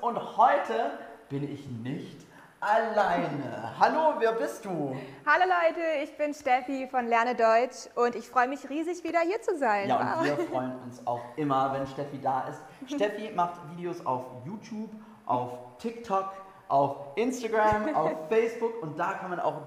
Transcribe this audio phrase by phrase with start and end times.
[0.00, 0.98] und heute
[1.28, 2.26] bin ich nicht
[2.60, 3.72] alleine.
[3.78, 4.96] Hallo, wer bist du?
[5.26, 9.40] Hallo Leute, ich bin Steffi von Lerne Deutsch und ich freue mich riesig, wieder hier
[9.42, 9.88] zu sein.
[9.88, 12.60] Ja, und wir freuen uns auch immer, wenn Steffi da ist.
[12.94, 14.90] Steffi macht Videos auf YouTube,
[15.26, 16.32] auf TikTok,
[16.68, 19.62] auf Instagram, auf Facebook und da kann man auch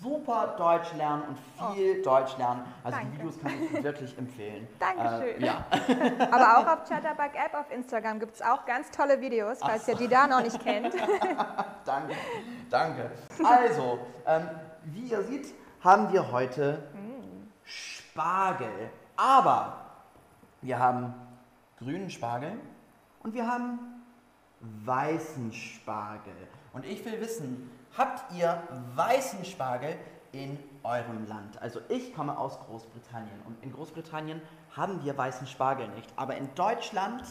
[0.00, 2.04] super Deutsch lernen und viel oh.
[2.04, 2.62] Deutsch lernen.
[2.82, 3.12] Also Danke.
[3.12, 4.68] die Videos kann ich wirklich empfehlen.
[4.78, 5.42] Dankeschön.
[5.42, 5.64] Äh, ja.
[6.30, 9.92] Aber auch auf Chatterbug App auf Instagram gibt es auch ganz tolle Videos, falls so.
[9.92, 10.94] ihr die da noch nicht kennt.
[11.84, 12.14] danke,
[12.70, 13.10] danke.
[13.44, 14.48] Also, ähm,
[14.84, 17.48] wie ihr seht, haben wir heute mm.
[17.64, 18.90] Spargel.
[19.16, 19.76] Aber
[20.62, 21.14] wir haben
[21.78, 22.52] grünen Spargel
[23.22, 23.78] und wir haben
[24.60, 26.32] weißen Spargel.
[26.72, 28.62] Und ich will wissen, habt ihr
[28.96, 29.94] weißen Spargel
[30.32, 31.60] in eurem Land?
[31.60, 34.40] Also ich komme aus Großbritannien und in Großbritannien
[34.74, 37.22] haben wir weißen Spargel nicht, aber in Deutschland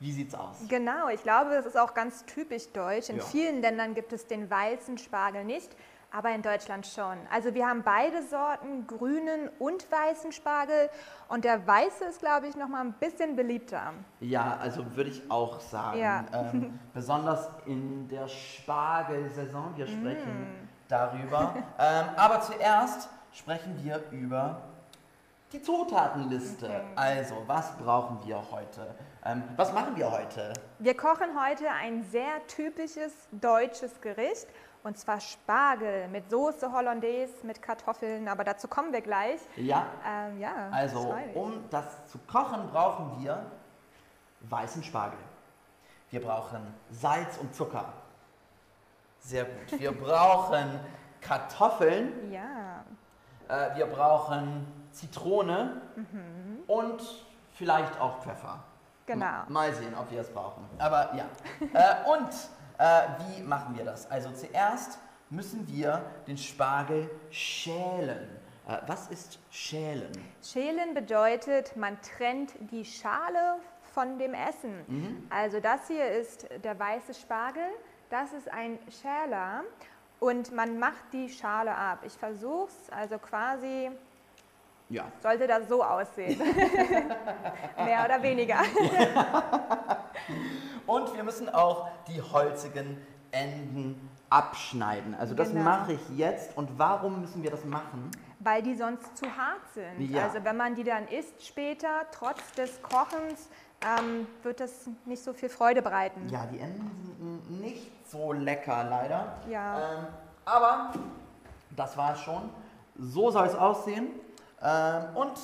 [0.00, 0.56] wie sieht's aus?
[0.68, 3.08] Genau, ich glaube, das ist auch ganz typisch deutsch.
[3.08, 3.22] In ja.
[3.22, 5.76] vielen Ländern gibt es den weißen Spargel nicht,
[6.12, 7.16] aber in Deutschland schon.
[7.30, 10.90] Also wir haben beide Sorten, grünen und weißen Spargel
[11.28, 13.94] und der weiße ist, glaube ich, noch mal ein bisschen beliebter.
[14.20, 15.98] Ja, also würde ich auch sagen.
[15.98, 16.24] Ja.
[16.32, 19.72] Ähm, besonders in der Spargelsaison.
[19.76, 20.68] Wir sprechen mm.
[20.88, 21.54] darüber.
[21.78, 24.62] Ähm, aber zuerst sprechen wir über
[25.52, 26.66] die Zutatenliste.
[26.66, 26.82] Okay.
[26.96, 28.94] Also, was brauchen wir heute?
[29.24, 30.52] Ähm, was machen wir heute?
[30.78, 34.46] Wir kochen heute ein sehr typisches deutsches Gericht
[34.84, 39.40] und zwar Spargel mit Soße Hollandaise, mit Kartoffeln, aber dazu kommen wir gleich.
[39.56, 39.86] Ja.
[40.06, 43.46] Ähm, ja also, um das zu kochen, brauchen wir
[44.40, 45.18] weißen Spargel.
[46.10, 47.92] Wir brauchen Salz und Zucker.
[49.20, 49.80] Sehr gut.
[49.80, 50.80] Wir brauchen
[51.20, 52.32] Kartoffeln.
[52.32, 52.84] Ja.
[53.48, 56.62] Äh, wir brauchen Zitrone mhm.
[56.66, 57.02] und
[57.52, 58.58] vielleicht auch Pfeffer.
[59.06, 59.42] Genau.
[59.48, 60.68] Mal sehen, ob wir es brauchen.
[60.78, 61.24] Aber ja.
[61.72, 62.28] äh, und
[62.78, 64.10] äh, wie machen wir das?
[64.10, 64.98] Also zuerst
[65.30, 68.28] müssen wir den Spargel schälen.
[68.68, 70.12] Äh, was ist schälen?
[70.42, 73.56] Schälen bedeutet, man trennt die Schale
[73.94, 74.84] von dem Essen.
[74.86, 75.26] Mhm.
[75.30, 77.64] Also das hier ist der weiße Spargel,
[78.10, 79.62] das ist ein Schäler
[80.20, 82.00] und man macht die Schale ab.
[82.06, 83.90] Ich versuche es also quasi
[84.92, 85.10] ja.
[85.22, 86.38] Sollte das so aussehen.
[87.76, 88.58] Mehr oder weniger.
[90.86, 92.98] Und wir müssen auch die holzigen
[93.30, 95.14] Enden abschneiden.
[95.14, 95.64] Also das genau.
[95.64, 96.56] mache ich jetzt.
[96.56, 98.10] Und warum müssen wir das machen?
[98.40, 100.10] Weil die sonst zu hart sind.
[100.10, 100.24] Ja.
[100.24, 103.48] Also wenn man die dann isst später, trotz des Kochens,
[103.82, 106.28] ähm, wird das nicht so viel Freude bereiten.
[106.28, 109.38] Ja, die Enden sind nicht so lecker leider.
[109.48, 109.76] Ja.
[109.76, 110.06] Ähm,
[110.44, 110.92] aber
[111.70, 112.50] das war es schon.
[112.98, 114.08] So soll es aussehen.
[114.62, 115.34] Ähm, und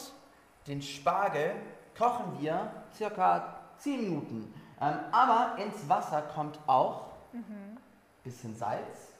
[0.66, 1.52] den Spargel
[1.96, 4.54] kochen wir circa 10 Minuten.
[4.80, 7.76] Ähm, aber ins Wasser kommt auch mhm.
[8.22, 9.12] bisschen Salz,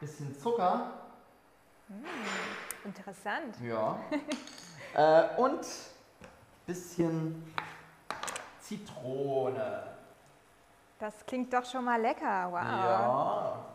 [0.00, 0.92] bisschen Zucker.
[1.88, 2.04] Mm,
[2.84, 3.56] interessant.
[3.62, 3.98] Ja.
[4.94, 5.66] äh, und
[6.66, 7.54] bisschen
[8.60, 9.82] Zitrone.
[10.98, 12.50] Das klingt doch schon mal lecker.
[12.50, 12.62] Wow.
[12.62, 13.66] Ja.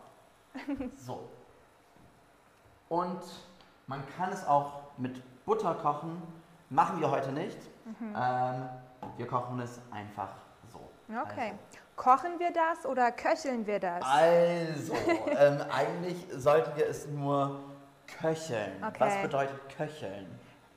[0.96, 1.28] So.
[2.88, 3.20] Und
[3.86, 6.22] man kann es auch mit Butter kochen.
[6.70, 7.58] Machen wir heute nicht.
[7.84, 8.14] Mhm.
[8.16, 8.68] Ähm,
[9.16, 10.30] wir kochen es einfach
[10.72, 10.80] so.
[11.08, 11.52] Okay.
[11.52, 11.56] Also.
[11.96, 14.04] Kochen wir das oder köcheln wir das?
[14.04, 14.94] Also,
[15.38, 17.60] ähm, eigentlich sollten wir es nur
[18.20, 18.84] köcheln.
[18.84, 19.00] Okay.
[19.00, 20.26] Was bedeutet köcheln?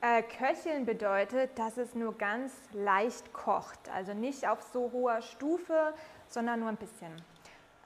[0.00, 3.78] Äh, köcheln bedeutet, dass es nur ganz leicht kocht.
[3.94, 5.92] Also nicht auf so hoher Stufe,
[6.26, 7.14] sondern nur ein bisschen.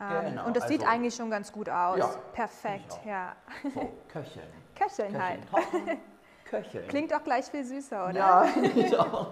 [0.01, 1.99] Ähm, genau, und das also, sieht eigentlich schon ganz gut aus.
[1.99, 3.35] Ja, Perfekt, ja.
[3.63, 4.47] So, köcheln.
[4.77, 5.51] Köcheln, Köcheln halt.
[5.51, 6.01] Kochen,
[6.63, 6.89] köcheln.
[6.89, 8.15] Klingt auch gleich viel süßer, oder?
[8.15, 8.45] Ja,
[8.75, 9.31] ich auch.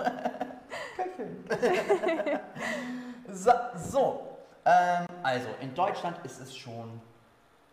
[0.96, 1.44] köcheln.
[3.28, 4.32] so, so
[4.64, 7.00] ähm, also in Deutschland ist es schon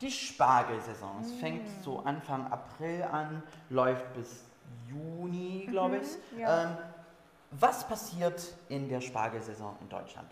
[0.02, 1.22] die Spargelsaison.
[1.22, 1.40] Es mm.
[1.40, 4.44] fängt so Anfang April an, läuft bis
[4.88, 6.08] Juni, glaube ich.
[6.32, 6.64] Mhm, ja.
[6.64, 6.78] ähm,
[7.52, 10.30] was passiert in der Spargelsaison in Deutschland?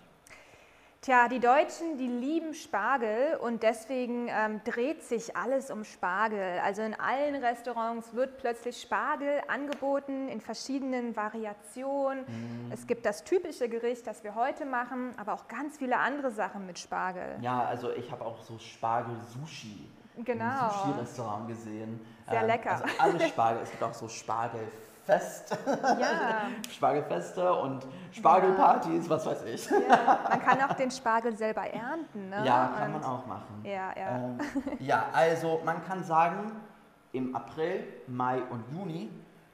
[1.01, 6.59] Tja, die Deutschen, die lieben Spargel und deswegen ähm, dreht sich alles um Spargel.
[6.63, 12.21] Also in allen Restaurants wird plötzlich Spargel angeboten in verschiedenen Variationen.
[12.21, 12.71] Mm.
[12.71, 16.65] Es gibt das typische Gericht, das wir heute machen, aber auch ganz viele andere Sachen
[16.65, 17.37] mit Spargel.
[17.41, 19.87] Ja, also ich habe auch so Spargel-Sushi
[20.23, 20.45] genau.
[20.45, 22.05] im Sushi-Restaurant gesehen.
[22.27, 22.71] Sehr ähm, lecker.
[22.71, 23.61] Also alles Spargel.
[23.63, 24.61] es gibt auch so Spargel
[25.07, 25.57] Fest.
[25.65, 26.41] Ja.
[26.69, 29.69] Spargelfeste und Spargelpartys, was weiß ich.
[29.69, 30.19] Ja.
[30.29, 32.29] Man kann auch den Spargel selber ernten.
[32.29, 32.43] Ne?
[32.45, 33.63] Ja, kann und man auch machen.
[33.63, 34.15] Ja, ja.
[34.17, 34.37] Ähm,
[34.79, 36.51] ja, also man kann sagen,
[37.13, 39.09] im April, Mai und Juni,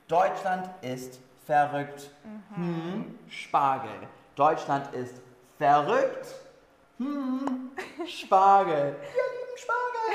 [0.07, 2.09] Deutschland ist verrückt.
[2.55, 2.55] Mhm.
[2.55, 3.91] Hm, Spargel.
[4.35, 5.21] Deutschland ist
[5.59, 6.33] verrückt.
[6.97, 7.71] Hm,
[8.07, 8.95] Spargel.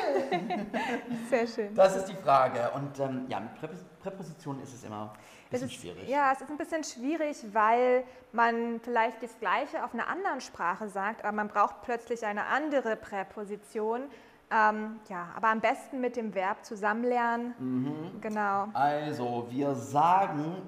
[1.31, 1.75] Sehr schön.
[1.75, 2.71] Das ist die Frage.
[2.75, 6.09] Und ähm, ja, mit Präpos Präpositionen ist es immer ein bisschen ist, schwierig.
[6.09, 10.89] Ja, es ist ein bisschen schwierig, weil man vielleicht das Gleiche auf einer anderen Sprache
[10.89, 14.03] sagt, aber man braucht plötzlich eine andere Präposition.
[14.51, 17.55] Ähm, ja, aber am besten mit dem Verb zusammenlernen.
[17.59, 18.21] Mhm.
[18.21, 18.69] Genau.
[18.73, 20.63] Also, wir sagen,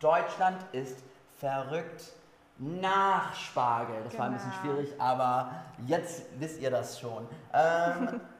[0.00, 1.02] Deutschland ist
[1.38, 2.12] verrückt
[2.58, 3.96] nach Spargel.
[4.04, 4.74] Das war ein bisschen Genau.
[4.74, 5.50] schwierig, aber
[5.86, 7.26] jetzt wisst ihr das schon.
[7.52, 8.20] Ähm,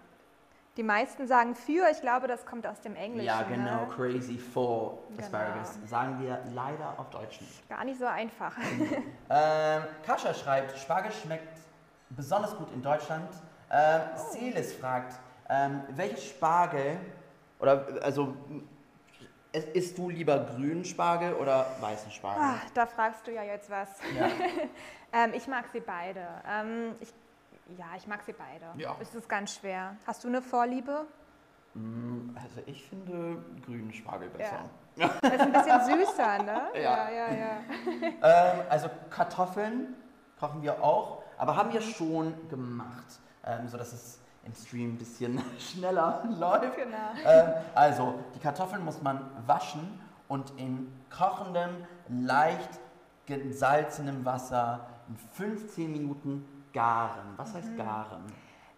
[0.76, 3.26] Die meisten sagen für, ich glaube, das kommt aus dem Englischen.
[3.26, 3.88] ja, genau, Ne?
[3.96, 5.22] crazy for Genau.
[5.22, 5.78] asparagus.
[5.86, 7.66] Sagen wir leider auf Deutsch nicht.
[7.68, 8.54] Gar nicht so einfach.
[9.28, 11.58] Ähm, Kascha schreibt, Spargel schmeckt
[12.10, 13.28] besonders gut in Deutschland.
[13.70, 14.18] Ähm, Oh.
[14.32, 15.18] Celis fragt,
[15.48, 16.98] ähm, welche Spargel,
[17.58, 18.36] oder also,
[19.72, 22.42] isst du lieber grünen Spargel oder weißen Spargel?
[22.44, 23.88] Ah, da fragst du ja jetzt was.
[24.16, 24.28] Ja.
[25.12, 26.20] Ähm, ich mag sie beide.
[26.46, 27.08] Ähm, ich,
[27.76, 28.66] ja, ich mag sie beide.
[28.76, 28.96] Ja.
[29.00, 29.96] Es ist ganz schwer.
[30.06, 31.06] Hast du eine Vorliebe?
[31.74, 34.60] Mm, Also ich finde grünen Spargel besser.
[34.96, 36.62] Das ist ein bisschen süßer, ne?
[36.74, 36.80] Ja.
[36.80, 37.34] ja, ja.
[37.34, 37.56] ja.
[38.22, 39.94] Ähm, also Kartoffeln
[40.38, 45.40] kochen wir auch, aber haben wir schon gemacht, ähm, sodass es im Stream ein bisschen
[45.58, 46.76] schneller läuft.
[46.76, 46.96] Genau.
[47.24, 51.70] Ähm, also, die Kartoffeln muss man waschen und in kochendem,
[52.08, 52.70] leicht
[53.26, 56.44] gesalzenem Wasser in 15 Minuten
[56.80, 57.32] garen.
[57.36, 57.76] Was heißt Mhm.
[57.78, 58.22] garen?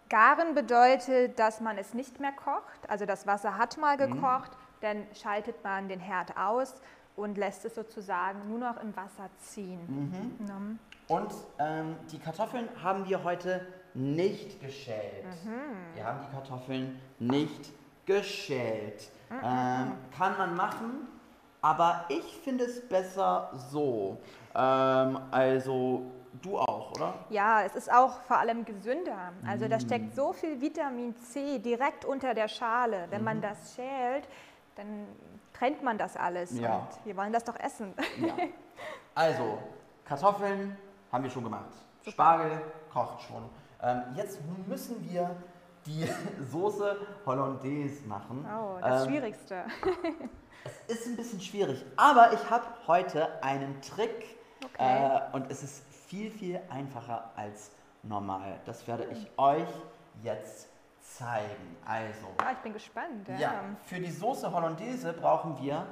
[0.09, 2.89] Garen bedeutet, dass man es nicht mehr kocht.
[2.89, 4.13] Also das Wasser hat mal Mhm.
[4.15, 4.51] gekocht,
[4.81, 6.75] dann schaltet man den Herd aus
[7.15, 9.81] und lässt es sozusagen nur noch im Wasser ziehen.
[10.39, 10.45] Mhm.
[10.45, 10.79] Ne?
[11.09, 15.25] Und ähm, die Kartoffeln haben wir heute nicht geschält.
[15.43, 15.95] Mhm.
[15.95, 17.71] Wir haben die Kartoffeln nicht
[18.05, 19.11] geschält.
[19.29, 19.37] Mhm.
[19.43, 21.07] Ähm, kann man machen,
[21.61, 24.17] aber ich finde es besser so.
[24.55, 26.03] Ähm, also
[26.41, 27.13] du auch, oder?
[27.29, 29.33] Ja, es ist auch vor allem gesünder.
[29.47, 29.81] Also da Mm.
[29.81, 33.07] steckt so viel Vitamin C direkt unter der Schale.
[33.09, 33.25] Wenn Mhm.
[33.25, 34.27] man das schält,
[34.75, 35.07] dann
[35.53, 36.57] trennt man das alles.
[36.57, 36.77] Ja.
[36.77, 37.93] Und wir wollen das doch essen.
[38.19, 38.33] Ja.
[39.15, 39.57] Also,
[40.05, 40.77] Kartoffeln
[41.11, 41.65] haben wir schon gemacht.
[41.99, 42.11] Super.
[42.11, 42.61] Spargel
[42.93, 43.49] kocht schon.
[43.83, 45.35] Ähm, jetzt müssen wir
[45.85, 46.07] die
[46.51, 46.95] Soße
[47.25, 48.45] Hollandaise machen.
[48.47, 49.65] Oh, das Ähm, Schwierigste.
[50.87, 55.05] Ist ein bisschen schwierig, aber ich habe heute einen Trick Okay.
[55.05, 57.71] äh, und es ist viel, viel einfacher als
[58.03, 58.59] normal.
[58.65, 59.67] Das werde ich euch
[60.23, 60.67] jetzt
[60.99, 61.77] zeigen.
[61.85, 63.27] Also, Ah, ich bin gespannt.
[63.27, 63.37] Ja.
[63.37, 63.51] ja,
[63.85, 65.85] für die Soße Hollandaise brauchen wir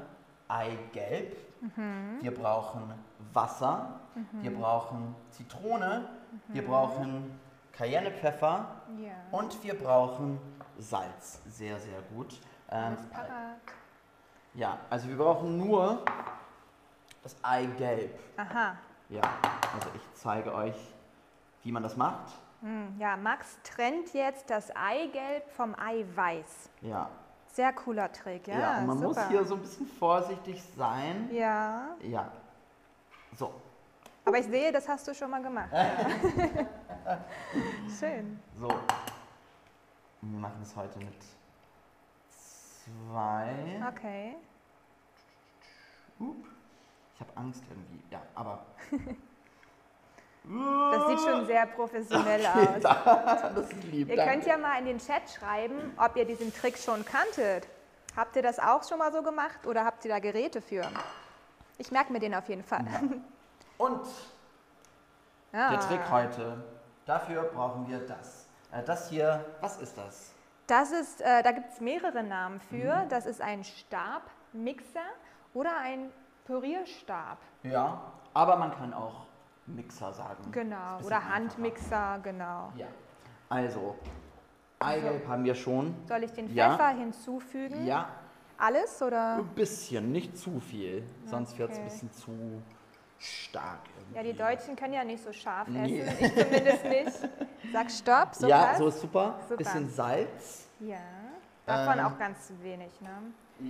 [0.47, 2.19] Eigelb, Mhm.
[2.21, 2.93] wir brauchen
[3.33, 3.99] Wasser,
[4.31, 6.07] wir brauchen Zitrone,
[6.49, 7.39] wir brauchen
[7.73, 8.65] Cayennepfeffer
[8.99, 9.11] ja.
[9.31, 10.39] und wir brauchen
[10.77, 11.41] Salz.
[11.47, 12.39] Sehr, sehr gut.
[12.69, 12.95] Ähm,
[14.53, 16.03] ja, also wir brauchen nur
[17.23, 18.19] das Eigelb.
[18.37, 18.77] Aha.
[19.09, 19.21] Ja,
[19.73, 20.75] also ich zeige euch,
[21.63, 22.33] wie man das macht.
[22.61, 26.69] Hm, Ja, Max trennt jetzt das Eigelb vom Eiweiß.
[26.81, 27.09] Ja,
[27.53, 28.59] Sehr cooler Trick, ja.
[28.59, 29.07] ja, man super.
[29.21, 31.29] muss hier so ein bisschen vorsichtig sein.
[31.31, 32.31] Ja, Ja,
[33.35, 33.53] so.
[34.25, 35.69] aber ich sehe, das hast du schon mal gemacht.
[35.71, 35.89] Ja.
[37.99, 38.39] Schön.
[38.55, 38.67] So.
[40.21, 41.15] Wir machen es heute mit
[42.29, 43.81] zwei.
[43.89, 44.35] Okay.
[46.19, 46.35] Hup.
[47.17, 48.03] Ich habe Angst irgendwie.
[48.11, 48.65] Ja, aber.
[50.49, 52.81] Das sieht schon sehr professionell Okay, aus.
[53.53, 54.07] das ist lieb.
[54.07, 54.31] Ihr danke.
[54.31, 57.67] könnt ja mal in den Chat schreiben, ob ihr diesen Trick schon kanntet.
[58.15, 60.83] Habt ihr das auch schon mal so gemacht oder habt ihr da Geräte für?
[61.77, 62.85] Ich merke mir den auf jeden Fall.
[63.77, 64.05] Und
[65.51, 65.71] Ja.
[65.71, 66.63] der Trick heute.
[67.05, 68.47] Dafür brauchen wir das.
[68.71, 70.31] Äh, Das hier, was ist das?
[70.67, 73.03] Das ist, äh, da gibt es mehrere Namen für.
[73.03, 73.09] Mhm.
[73.09, 75.01] Das ist ein Stabmixer
[75.53, 76.09] oder ein
[76.47, 77.37] Pürierstab.
[77.63, 78.01] Ja,
[78.33, 79.25] aber man kann auch
[79.65, 80.49] Mixer sagen.
[80.51, 80.97] Genau.
[81.05, 81.23] Oder.
[81.29, 82.71] Handmixer, genau.
[82.77, 82.87] Ja.
[83.49, 83.95] Also,
[84.79, 85.93] Eigelb haben wir schon.
[86.07, 86.71] Soll ich den Ja.
[86.71, 87.85] Pfeffer hinzufügen?
[87.85, 88.07] Ja,
[88.57, 89.35] Alles oder?
[89.37, 91.03] ein bisschen, nicht zu viel.
[91.25, 91.91] Sonst wird es ein Okay.
[91.93, 92.61] bisschen zu
[93.19, 93.79] stark.
[94.15, 94.43] Ja, die irgendwie.
[94.43, 95.99] Deutschen können ja nicht so scharf Nee.
[96.01, 96.25] essen.
[96.25, 97.29] Ich zumindest nicht.
[97.73, 98.77] Sag Stopp, so ja, passt.
[98.79, 99.35] so ist super.
[99.41, 99.57] Super.
[99.57, 100.67] Bisschen Salz.
[100.79, 100.97] Ja,
[101.65, 102.05] davon Ähm.
[102.05, 102.91] auch ganz wenig.
[103.01, 103.09] Ne?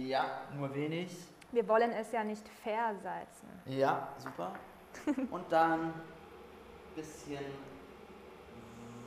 [0.07, 1.15] Ja, nur wenig.
[1.51, 3.47] Wir wollen es ja nicht versalzen.
[3.65, 4.51] Ja, super.
[5.31, 5.93] Und dann
[6.95, 7.45] bisschen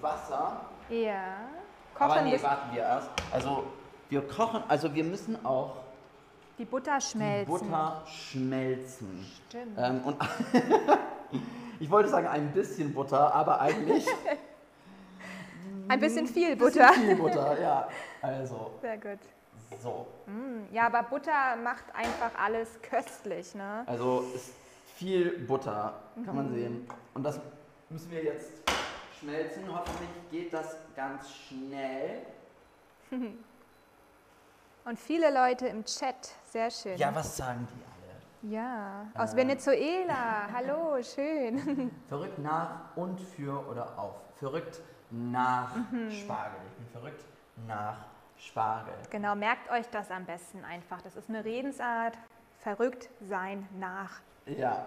[0.00, 0.66] Wasser.
[0.88, 1.38] Ja.
[1.98, 3.10] Aber Kochen, nee, bis warten wir erst.
[3.30, 3.64] Also
[4.08, 5.76] wir kochen, also wir müssen auch
[6.56, 7.46] die Butter die schmelzen.
[7.46, 9.26] Butter schmelzen.
[9.48, 9.78] Stimmt.
[9.78, 10.16] Ähm, und
[11.80, 14.06] ich wollte sagen ein bisschen Butter, aber eigentlich
[15.88, 16.92] Ein bisschen viel bisschen Butter.
[16.92, 17.88] viel Butter, ja.
[18.22, 19.18] Also Sehr gut.
[19.78, 20.06] So.
[20.26, 23.84] Mm, Ja, aber Butter macht einfach alles köstlich, ne?
[23.86, 24.52] Also es
[24.96, 26.86] viel Butter, kann man sehen.
[27.14, 27.40] Und das
[27.88, 28.50] müssen wir jetzt
[29.18, 29.64] schmelzen.
[29.72, 32.22] Hoffentlich geht das ganz schnell.
[34.84, 36.96] Und viele Leute im Chat, sehr schön.
[36.96, 38.54] Ja, was sagen die alle?
[38.54, 39.36] Ja, aus Äh.
[39.36, 40.48] Venezuela.
[40.54, 41.90] Hallo, schön.
[42.08, 44.14] Verrückt nach und für oder auf.
[44.38, 45.70] Verrückt nach
[46.10, 46.60] Spargel.
[46.70, 47.24] Ich bin verrückt
[47.66, 47.98] nach
[48.40, 48.94] Spargel.
[49.10, 51.02] Genau, merkt euch das am besten einfach.
[51.02, 52.16] Das ist eine Redensart.
[52.58, 54.20] Verrückt sein nach.
[54.46, 54.86] Ja.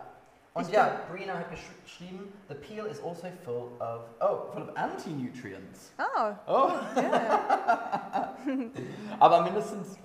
[0.54, 4.70] Und Ich ja, Brina hat gesch geschrieben, the peel is also full of, oh, full
[4.70, 5.94] of anti-nutrients.
[5.98, 6.72] Oh, Oh.
[9.20, 9.98] Aber mindestens,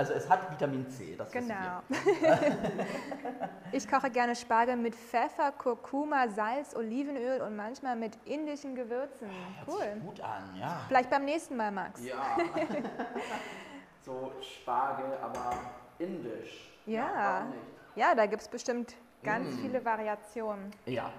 [0.00, 1.82] also es hat Vitamin C, das genau.
[3.72, 9.28] ich koche gerne Spargel mit Pfeffer, Kurkuma, Salz, Olivenöl und manchmal mit indischen Gewürzen.
[9.28, 9.74] wir.
[9.74, 9.82] Cool.
[9.82, 10.80] Hört sich gut an, ja.
[10.88, 12.02] Vielleicht beim nächsten Mal, Max.
[12.02, 12.16] Ja.
[14.00, 15.50] so Spargel, aber
[15.98, 16.72] indisch.
[16.86, 17.44] Ja.
[17.44, 17.58] nicht?
[17.96, 19.58] Ja, da gibt es bestimmt ganz Mm.
[19.58, 20.70] viele Variationen.
[20.86, 21.10] Ja,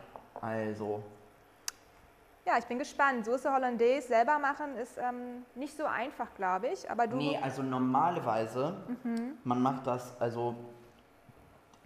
[0.41, 1.03] also,
[2.45, 3.25] Ja, ich bin gespannt.
[3.25, 6.89] Soße Hollandaise selber machen ist ähm, nicht so einfach, glaube ich.
[6.89, 7.15] Aber du.
[7.17, 8.75] nee, also normalerweise,
[9.43, 10.55] man macht das, also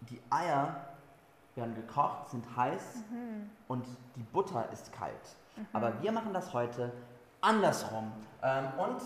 [0.02, 0.76] die Eier
[1.56, 3.04] werden gekocht, sind heiß
[3.68, 3.86] und
[4.16, 5.36] die Butter ist kalt.
[5.74, 6.92] Aber wir machen das heute
[7.42, 8.12] andersrum.
[8.42, 9.02] Ähm, und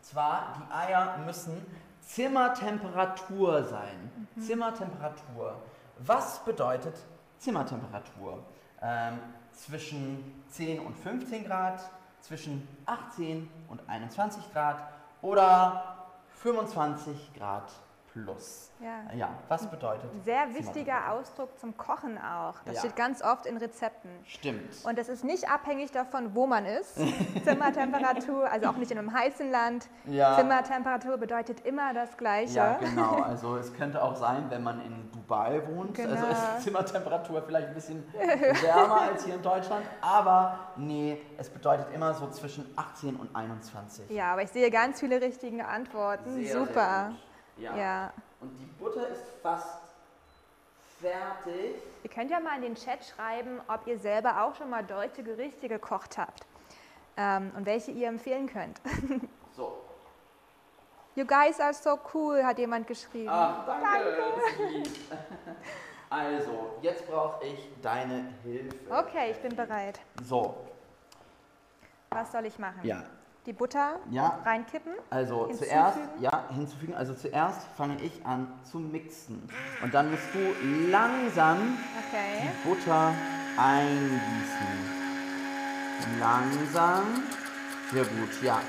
[0.00, 1.64] zwar, die Eier müssen
[2.00, 4.28] Zimmertemperatur sein.
[4.38, 5.56] Zimmertemperatur.
[5.98, 6.94] Was bedeutet
[7.38, 8.42] Zimmertemperatur?
[8.82, 9.18] Ähm,
[9.52, 11.80] zwischen 10 und 15 Grad,
[12.20, 14.82] zwischen 18 und 21 Grad
[15.22, 17.70] oder 25 Grad
[18.12, 18.70] plus.
[18.80, 19.14] Ja.
[19.14, 20.08] Ja, was bedeutet?
[20.24, 22.54] Sehr wichtiger Ausdruck zum Kochen auch.
[22.64, 22.80] Das Ja.
[22.80, 24.10] steht ganz oft in Rezepten.
[24.24, 24.84] Stimmt.
[24.84, 26.96] Und das ist nicht abhängig davon, wo man ist.
[27.44, 29.88] Zimmertemperatur, also auch nicht in einem heißen Land.
[30.06, 30.36] Ja.
[30.36, 32.54] Zimmertemperatur bedeutet immer das Gleiche.
[32.56, 33.16] Ja, genau.
[33.22, 35.98] Also es könnte auch sein, wenn man in Dubai wohnt.
[35.98, 36.28] Also Genau.
[36.30, 38.04] ist Zimmertemperatur vielleicht ein bisschen
[38.62, 39.84] wärmer als hier in Deutschland.
[40.00, 44.10] Aber nee, es bedeutet immer so zwischen 18 und 21.
[44.10, 46.34] Ja, aber ich sehe ganz viele richtige Antworten.
[46.44, 46.72] Sehr, Super.
[46.72, 47.12] Sehr.
[47.60, 47.76] Ja.
[47.76, 48.12] Ja.
[48.40, 49.78] Und die Butter ist fast
[51.00, 51.76] fertig.
[52.02, 55.22] Ihr könnt ja mal in den Chat schreiben, ob ihr selber auch schon mal deutsche
[55.22, 56.46] Gerichte gekocht habt
[57.16, 58.80] ähm, und welche ihr empfehlen könnt.
[59.56, 59.78] So.
[61.16, 63.28] You guys are so cool, hat jemand geschrieben.
[63.28, 64.72] Ah, danke.
[64.72, 64.88] Lieb.
[66.12, 68.76] Also, jetzt brauche ich deine Hilfe.
[68.90, 70.00] Okay, ich bin bereit.
[70.24, 70.56] So,
[72.10, 72.80] Was soll ich machen?
[72.82, 73.04] ja.
[73.46, 74.38] Die Butter Ja.
[74.44, 74.92] reinkippen?
[75.08, 75.70] Also Hinzufügen?
[75.70, 76.94] zuerst, ja, hinzufügen.
[76.94, 79.48] Also zuerst fange ich an zu mixen.
[79.82, 80.38] Und dann musst du
[80.90, 81.78] langsam
[82.08, 82.42] Okay.
[82.42, 83.14] die Butter
[83.56, 85.00] eingießen.
[86.18, 87.22] Langsam.
[87.92, 88.60] Sehr gut, ja.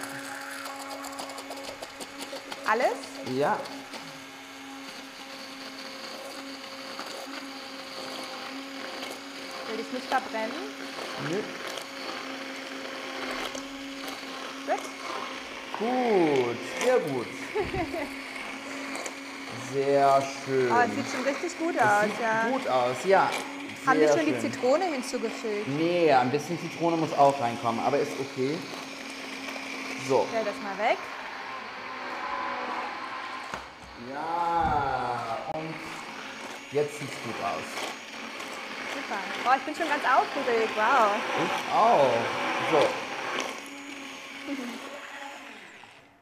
[2.69, 2.95] Alles?
[3.37, 3.57] Ja.
[9.69, 10.51] Will ich nicht verbrennen?
[11.29, 11.35] Nö.
[11.35, 11.43] Gut.
[15.81, 17.25] Gut, sehr gut.
[19.73, 20.71] Sehr schön.
[20.71, 22.49] Oh, es sieht schon richtig gut Es aus, sieht ja.
[22.51, 23.29] gut aus, ja.
[23.87, 24.51] Haben wir schon die schön.
[24.51, 25.67] Zitrone hinzugefügt?
[25.69, 28.57] Nee, ein bisschen Zitrone muss auch reinkommen, aber ist okay.
[30.07, 30.27] So.
[30.29, 30.97] Stell das mal weg.
[34.11, 35.73] Ja, und
[36.71, 37.65] jetzt sieht's gut aus.
[38.93, 39.19] Super.
[39.45, 40.71] Oh, ich bin schon ganz aufgeregt.
[40.75, 41.11] Wow.
[41.43, 42.13] Ich auch.
[42.71, 42.87] So,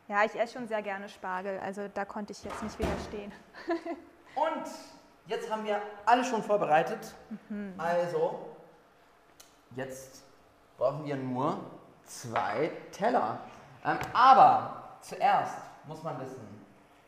[0.10, 1.60] Ja, ich esse schon sehr gerne Spargel.
[1.60, 3.32] Also da konnte ich jetzt nicht widerstehen.
[4.36, 4.64] und
[5.28, 7.14] jetzt haben wir alles schon vorbereitet.
[7.48, 7.76] Mhm.
[7.78, 8.40] Also,
[9.76, 10.24] jetzt
[10.80, 11.60] brauchen wir nur
[12.06, 13.40] zwei Teller.
[13.86, 16.66] Ähm, aber zuerst muss man wissen,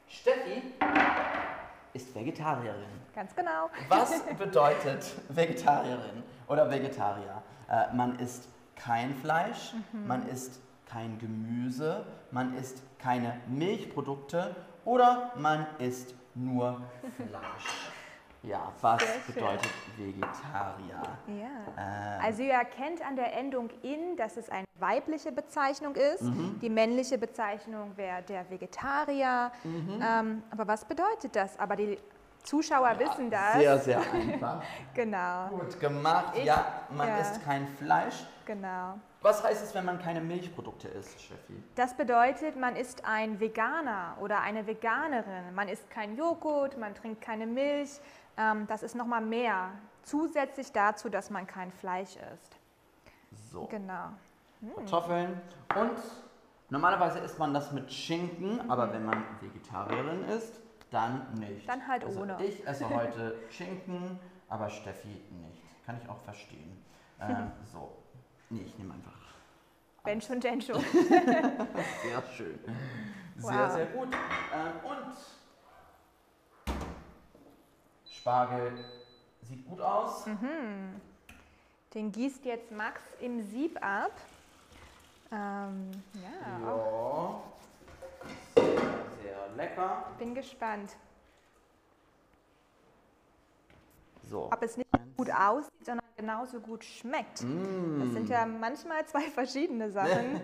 [0.08, 0.62] Steffi
[1.94, 2.86] ist Vegetarierin.
[3.16, 3.72] Ganz genau.
[3.90, 7.42] Was bedeutet Vegetarierin oder Vegetarier?
[7.68, 10.08] Äh, man isst kein Fleisch, Mhm.
[10.08, 10.60] man isst
[10.92, 14.56] kein Gemüse, man isst keine Milchprodukte
[14.86, 16.82] oder man isst nur
[17.16, 17.92] Fleisch.
[18.44, 21.00] Ja, was bedeutet Vegetarier?
[21.28, 21.44] Ja.
[21.78, 26.24] Ähm, Also ihr erkennt an der Endung in, dass es eine weibliche Bezeichnung ist.
[26.24, 26.58] Mhm.
[26.60, 29.52] Die männliche Bezeichnung wäre der Vegetarier.
[29.64, 31.60] Ähm, aber was bedeutet das?
[31.60, 32.00] Aber die
[32.42, 33.58] Zuschauer wissen das.
[33.58, 34.64] Sehr, sehr einfach.
[34.96, 36.34] Genau, Gut gemacht.
[36.36, 37.18] Ich- ja, man ja.
[37.20, 38.26] isst kein Fleisch.
[38.44, 38.96] genau.
[39.22, 41.62] Was heißt es, wenn man keine Milchprodukte isst, Steffi?
[41.76, 45.54] Das bedeutet, man ist ein Veganer oder eine Veganerin.
[45.54, 48.00] Man isst kein Joghurt, man trinkt keine Milch.
[48.38, 49.70] Ähm, das ist nochmal mehr.
[50.02, 52.58] Zusätzlich dazu, dass man kein Fleisch isst.
[53.52, 53.66] So.
[53.68, 54.10] Genau.
[54.76, 55.40] Kartoffeln
[55.76, 55.98] und
[56.70, 60.60] normalerweise isst man das mit Schinken, aber wenn man Vegetarierin ist,
[60.90, 61.68] dann nicht.
[61.68, 62.44] Dann halt also ohne.
[62.44, 65.86] Ich esse heute Schinken, aber Steffi nicht.
[65.86, 66.84] Kann ich auch verstehen.
[67.20, 67.92] Ähm, so.
[68.52, 69.12] Nee, ich nehme einfach.
[70.04, 70.80] Wenn schon, denn schon.
[70.82, 72.60] Sehr schön.
[73.38, 73.72] Sehr, Wow.
[73.74, 74.10] sehr gut.
[74.54, 75.16] Ähm, und
[78.12, 78.74] Spargel
[79.44, 80.26] sieht gut aus.
[81.94, 84.12] Den gießt jetzt Max im Sieb ab.
[85.32, 87.44] Ähm, ja, auch
[88.56, 88.62] Ja.
[88.62, 88.78] Sehr,
[89.24, 90.06] sehr lecker.
[90.20, 90.92] bin gespannt,
[94.30, 94.52] So.
[94.52, 97.40] ob es nicht gut aussieht, sondern genauso gut schmeckt.
[97.40, 98.14] Das Mm.
[98.14, 100.40] sind ja manchmal zwei verschiedene Sachen.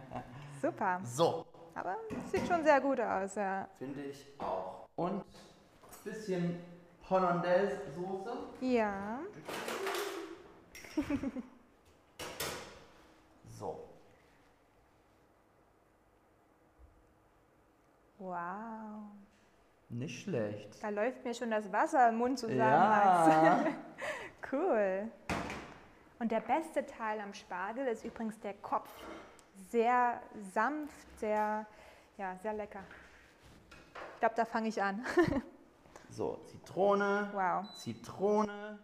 [0.62, 1.00] Super.
[1.04, 3.68] So, Aber es sieht schon sehr gut aus, ja.
[3.78, 4.88] finde ich auch.
[4.96, 5.24] Und ein
[6.04, 6.60] bisschen
[7.10, 8.32] Hollandaise-Soße.
[8.60, 9.18] Ja.
[13.58, 13.80] So.
[18.18, 18.36] Wow.
[19.88, 20.82] Nicht schlecht.
[20.82, 22.58] Da läuft mir schon das Wasser im Mund zusammen.
[22.58, 23.64] Ja.
[24.50, 25.10] Cool.
[26.18, 28.88] Und der beste Teil am Spargel ist übrigens der Kopf.
[29.68, 30.20] Sehr
[30.52, 31.66] sanft, sehr,
[32.16, 32.80] ja, sehr lecker.
[34.14, 35.04] Ich glaube, da fange ich an.
[36.08, 37.30] So, Zitrone.
[37.34, 37.68] Wow.
[37.76, 38.78] Zitrone.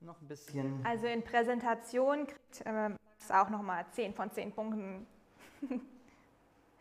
[0.00, 0.84] Noch ein bisschen.
[0.86, 5.06] Also in Präsentation kriegt ähm, Max auch nochmal 10 von 10 Punkten.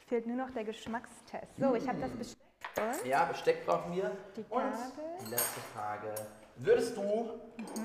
[0.07, 1.57] Fehlt nur noch der Geschmackstest.
[1.57, 2.37] So, ich habe das Besteck.
[2.77, 4.11] Und Ja, Besteck brauchen wir.
[4.35, 5.05] Die Und Gabel.
[5.21, 6.13] die letzte Frage.
[6.57, 7.29] Würdest du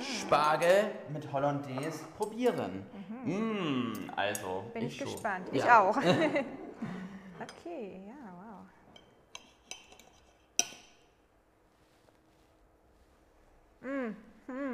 [0.00, 2.86] Spargel mit Hollandaise probieren?
[3.24, 5.06] Mm, also, bin ich, schon.
[5.10, 5.48] gespannt.
[5.52, 5.80] Ich Ja.
[5.80, 5.96] auch.
[7.40, 8.66] okay, ja, wow.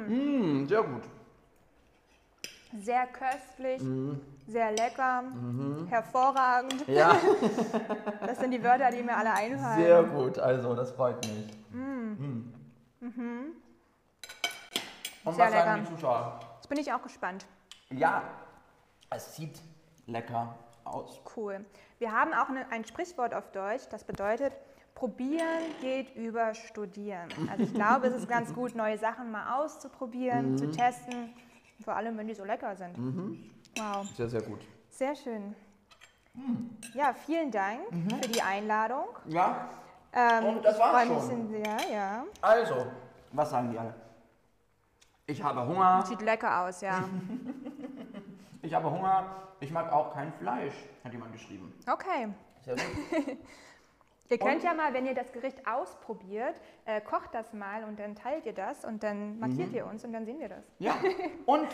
[0.07, 1.03] Mm, sehr gut.
[2.79, 3.81] Sehr köstlich,
[4.47, 5.23] sehr lecker,
[5.89, 6.87] hervorragend.
[6.87, 7.15] Ja,
[8.27, 9.79] Das sind die Wörter, die mir alle einfallen.
[9.81, 10.37] sehr gut.
[10.37, 11.47] Also, das freut mich.
[11.71, 12.51] Mm.
[15.27, 16.39] Und was sagen die Zuschauer?
[16.55, 17.45] Jetzt bin ich auch gespannt.
[17.89, 18.23] Ja,
[19.09, 19.61] es sieht
[20.05, 21.21] lecker aus.
[21.35, 21.65] Cool.
[21.99, 24.53] Wir haben auch eine, ein Sprichwort auf Deutsch, das bedeutet,
[24.95, 27.27] probieren geht über studieren.
[27.51, 30.57] Also ich glaube, es ist ganz gut, neue Sachen mal auszuprobieren, Mhm.
[30.57, 31.33] zu testen,
[31.83, 32.97] vor allem wenn die so lecker sind.
[33.77, 34.59] Wow, Sehr, sehr gut.
[34.89, 35.55] sehr schön.
[36.93, 39.07] Ja, vielen Dank für die Einladung.
[39.25, 39.69] Ja,
[40.13, 41.49] Ähm, Und das war's schon.
[41.49, 42.23] sehr, ja.
[42.41, 42.87] also,
[43.33, 43.93] was sagen die alle?
[45.29, 47.03] Ich habe Hunger, Sieht lecker aus, ja.
[48.61, 49.25] ich habe Hunger,
[49.59, 51.73] ich mag auch kein Fleisch, hat jemand geschrieben.
[51.85, 52.29] Okay.
[52.61, 53.37] Sehr gut.
[54.29, 58.15] Ihr könnt ja mal, wenn ihr das Gericht ausprobiert, äh, kocht das mal und dann
[58.15, 60.65] teilt ihr das und dann markiert ihr uns und dann sehen wir das.
[60.79, 60.95] Ja,
[61.45, 61.67] und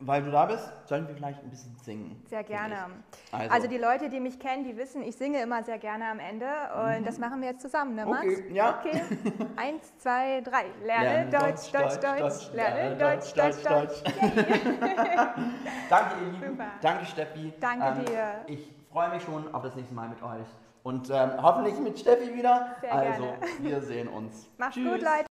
[0.00, 2.22] weil du da bist, sollen wir vielleicht ein bisschen singen.
[2.26, 2.86] Sehr gerne.
[3.30, 6.18] Also, Also die Leute, die mich kennen, die wissen, ich singe immer sehr gerne am
[6.18, 8.24] Ende und das machen wir jetzt zusammen, ne Max?
[8.24, 8.32] Mhm.
[8.32, 8.78] Okay, ja.
[8.78, 9.02] Okay.
[9.56, 10.66] Eins, zwei, drei.
[10.84, 14.02] Lerne, Deutsch, Deutsch, Deutsch, Lerne Deutsch, Deutsch, Deutsch.
[15.90, 16.48] Danke, ihr Lieben.
[16.48, 16.66] Super.
[16.80, 17.52] Danke, Steffi.
[17.60, 18.32] Danke dir.
[18.46, 20.46] Ich freue mich schon auf das nächste Mal mit euch.
[20.82, 22.76] Und ähm, hoffentlich mit Steffi wieder.
[22.80, 23.38] Sehr also, gerne.
[23.58, 24.48] wir sehen uns.
[24.56, 24.92] Macht's Tschüss.
[24.92, 25.26] gut, Leute.